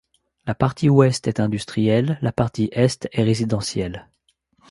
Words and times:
La 0.47 0.55
partie 0.55 0.89
ouest 0.89 1.27
est 1.27 1.39
industrielle, 1.39 2.17
la 2.23 2.31
partie 2.31 2.69
est 2.71 3.07
est 3.11 3.21
résidentielle. 3.21 4.07